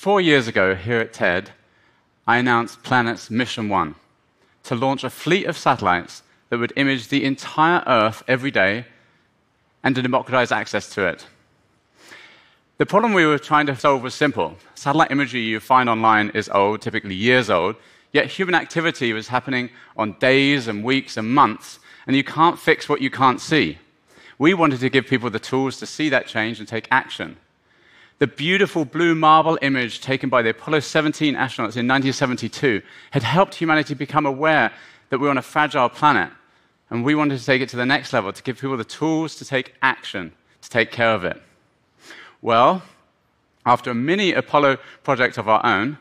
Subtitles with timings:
[0.00, 1.50] Four years ago, here at TED,
[2.26, 3.96] I announced Planet's Mission One
[4.62, 8.86] to launch a fleet of satellites that would image the entire Earth every day
[9.82, 11.26] and to democratize access to it.
[12.78, 14.56] The problem we were trying to solve was simple.
[14.74, 17.76] Satellite imagery you find online is old, typically years old,
[18.10, 22.88] yet human activity was happening on days and weeks and months, and you can't fix
[22.88, 23.76] what you can't see.
[24.38, 27.36] We wanted to give people the tools to see that change and take action.
[28.20, 33.54] The beautiful blue marble image taken by the Apollo 17 astronauts in 1972 had helped
[33.54, 34.70] humanity become aware
[35.08, 36.30] that we're on a fragile planet,
[36.90, 39.36] and we wanted to take it to the next level to give people the tools
[39.36, 41.40] to take action, to take care of it.
[42.42, 42.82] Well,
[43.64, 45.96] after a mini Apollo project of our own,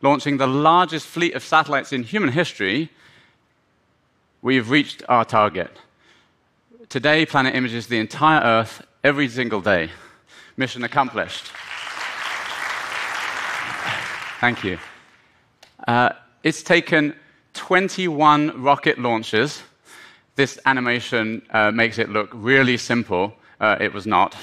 [0.00, 2.88] launching the largest fleet of satellites in human history,
[4.42, 5.76] we've reached our target.
[6.88, 9.90] Today, Planet images the entire Earth every single day.
[10.56, 11.50] Mission accomplished.
[14.40, 14.78] Thank you.
[15.88, 16.10] Uh,
[16.42, 17.14] it's taken
[17.54, 19.62] 21 rocket launches.
[20.36, 23.34] This animation uh, makes it look really simple.
[23.60, 24.36] Uh, it was not.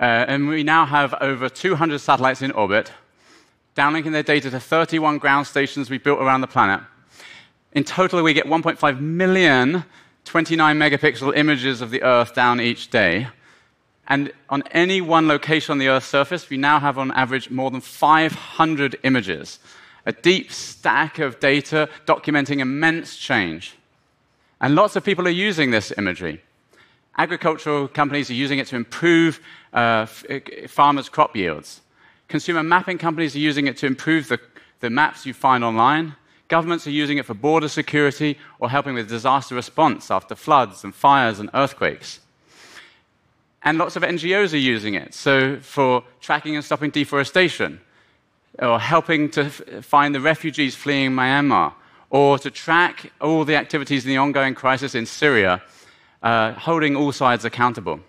[0.00, 2.92] Uh, and we now have over 200 satellites in orbit,
[3.76, 6.80] downlinking their data to 31 ground stations we built around the planet.
[7.72, 9.84] In total, we get 1.5 million
[10.24, 13.26] 29 megapixel images of the Earth down each day.
[14.10, 17.70] And on any one location on the Earth's surface, we now have on average more
[17.70, 19.60] than 500 images,
[20.04, 23.76] a deep stack of data documenting immense change.
[24.60, 26.42] And lots of people are using this imagery.
[27.18, 29.40] Agricultural companies are using it to improve
[29.72, 30.06] uh,
[30.66, 31.80] farmers' crop yields.
[32.26, 34.40] Consumer mapping companies are using it to improve the,
[34.80, 36.16] the maps you find online.
[36.48, 40.92] Governments are using it for border security or helping with disaster response after floods and
[40.92, 42.18] fires and earthquakes.
[43.62, 47.80] And lots of NGOs are using it, so for tracking and stopping deforestation,
[48.58, 49.50] or helping to
[49.82, 51.74] find the refugees fleeing Myanmar,
[52.08, 55.62] or to track all the activities in the ongoing crisis in Syria
[56.22, 58.00] uh, holding all sides accountable.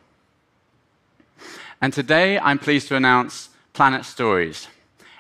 [1.82, 4.68] And today I'm pleased to announce Planet Stories.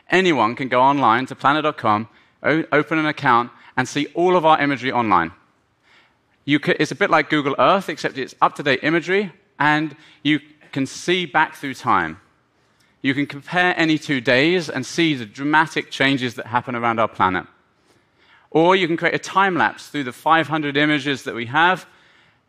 [0.09, 2.07] Anyone can go online to planet.com,
[2.43, 5.31] open an account, and see all of our imagery online.
[6.45, 10.39] It's a bit like Google Earth, except it's up to date imagery, and you
[10.71, 12.19] can see back through time.
[13.03, 17.07] You can compare any two days and see the dramatic changes that happen around our
[17.07, 17.45] planet.
[18.49, 21.85] Or you can create a time lapse through the 500 images that we have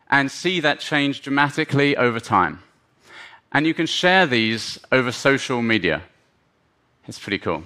[0.09, 2.63] and see that change dramatically over time.
[3.51, 6.01] And you can share these over social media.
[7.07, 7.63] It's pretty cool.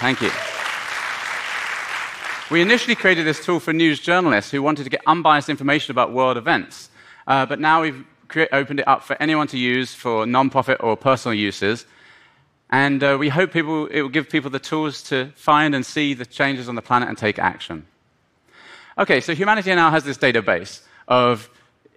[0.00, 0.30] Thank you.
[2.50, 6.12] We initially created this tool for news journalists who wanted to get unbiased information about
[6.12, 6.89] world events.
[7.30, 8.04] Uh, but now we've
[8.50, 11.86] opened it up for anyone to use for non-profit or personal uses.
[12.70, 16.12] And uh, we hope people, it will give people the tools to find and see
[16.12, 17.86] the changes on the planet and take action.
[18.98, 21.48] Okay, so humanity now has this database of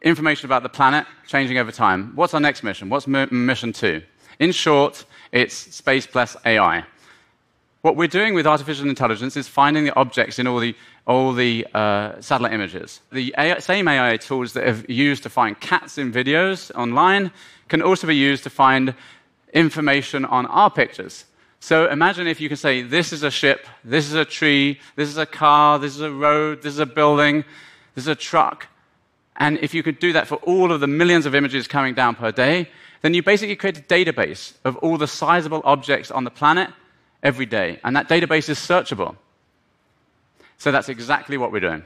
[0.03, 2.11] information about the planet changing over time.
[2.13, 2.89] What's our next mission?
[2.89, 4.03] What's mission two?
[4.37, 6.85] In short, it's space plus AI.
[7.83, 10.73] What we're doing with artificial intelligence is finding the objects in all the,
[11.05, 13.01] all the uh, satellite images.
[13.11, 17.29] The AI, same AI tools that are used to find cats in videos online
[17.67, 18.95] can also be used to find
[19.51, 21.25] information on our pictures.
[21.59, 25.09] So imagine if you can say, this is a ship, this is a tree, this
[25.09, 27.43] is a car, this is a road, this is a building,
[27.95, 28.67] this is a truck.
[29.35, 32.15] And if you could do that for all of the millions of images coming down
[32.15, 32.69] per day,
[33.01, 36.69] then you basically create a database of all the sizable objects on the planet
[37.23, 37.79] every day.
[37.83, 39.15] And that database is searchable.
[40.57, 41.83] So that's exactly what we're doing.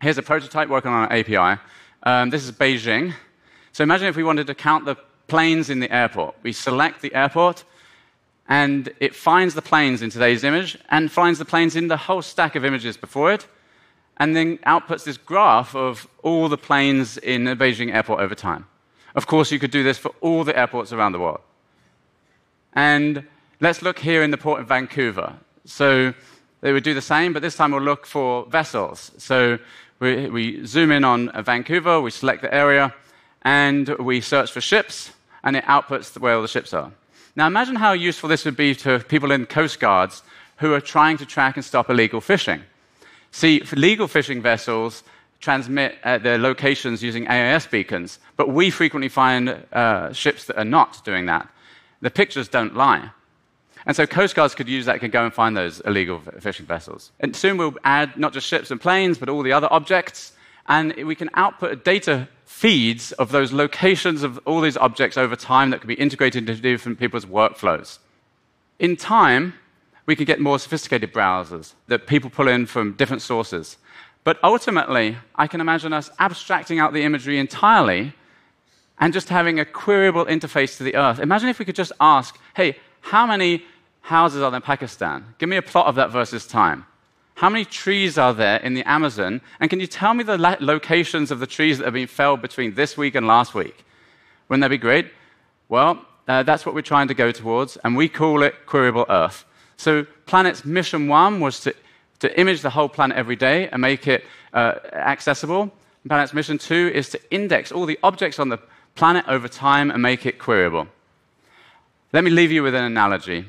[0.00, 1.60] Here's a prototype working on an API.
[2.02, 3.14] Um, this is Beijing.
[3.72, 4.96] So imagine if we wanted to count the
[5.28, 6.34] planes in the airport.
[6.42, 7.64] We select the airport,
[8.48, 12.22] and it finds the planes in today's image and finds the planes in the whole
[12.22, 13.46] stack of images before it,
[14.16, 18.66] and then outputs this graph of all the planes in the Beijing airport over time.
[19.14, 21.40] Of course, you could do this for all the airports around the world.
[22.72, 23.26] And
[23.60, 25.34] let's look here in the port of Vancouver.
[25.64, 26.14] So
[26.60, 29.10] they would do the same, but this time we'll look for vessels.
[29.18, 29.58] So
[30.00, 32.94] we, we zoom in on Vancouver, we select the area,
[33.42, 35.12] and we search for ships,
[35.42, 36.92] and it outputs where all the ships are.
[37.36, 40.22] Now imagine how useful this would be to people in coast guards
[40.56, 42.62] who are trying to track and stop illegal fishing.
[43.30, 45.04] See, legal fishing vessels
[45.40, 50.64] transmit at their locations using AIS beacons, but we frequently find uh, ships that are
[50.64, 51.48] not doing that.
[52.00, 53.10] The pictures don't lie.
[53.88, 57.10] And so coast guards could use that, could go and find those illegal fishing vessels.
[57.20, 60.32] And soon we'll add not just ships and planes, but all the other objects,
[60.66, 65.70] and we can output data feeds of those locations of all these objects over time
[65.70, 67.98] that can be integrated into different people's workflows.
[68.78, 69.54] In time,
[70.04, 73.78] we can get more sophisticated browsers that people pull in from different sources.
[74.22, 78.12] But ultimately, I can imagine us abstracting out the imagery entirely
[78.98, 81.20] and just having a queryable interface to the earth.
[81.20, 83.64] Imagine if we could just ask, hey, how many
[84.08, 85.34] houses are there in Pakistan?
[85.38, 86.86] Give me a plot of that versus time.
[87.34, 89.40] How many trees are there in the Amazon?
[89.60, 92.74] And can you tell me the locations of the trees that have been felled between
[92.74, 93.84] this week and last week?
[94.48, 95.12] Wouldn't that be great?
[95.68, 99.44] Well, uh, that's what we're trying to go towards, and we call it Queryable Earth.
[99.76, 101.74] So, Planet's mission one was to,
[102.20, 105.70] to image the whole planet every day and make it uh, accessible.
[106.08, 108.58] Planet's mission two is to index all the objects on the
[108.94, 110.88] planet over time and make it queryable.
[112.14, 113.44] Let me leave you with an analogy.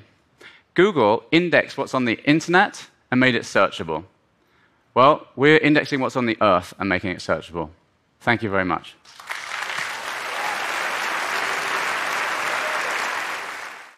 [0.79, 4.05] Google indexed what's on the internet and made it searchable.
[4.93, 7.67] Well, we're indexing what's on the earth and making it searchable.
[8.21, 8.95] Thank you very much.